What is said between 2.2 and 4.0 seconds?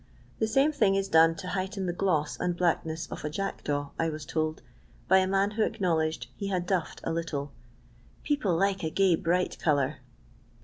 and blackneu of a jackdaw,